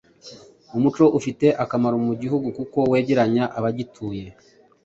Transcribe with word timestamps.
Umuco 0.77 1.03
ufite 1.19 1.47
akamaro 1.63 1.97
mu 2.07 2.13
gihugu 2.21 2.47
kuko 2.57 2.77
wegeranya 2.91 3.43
abagituye 3.57 4.23